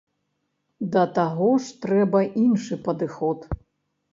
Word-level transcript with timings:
Да 0.95 1.03
таго 1.17 1.49
ж, 1.65 1.75
трэба 1.83 2.25
іншы 2.45 2.81
падыход. 2.89 3.39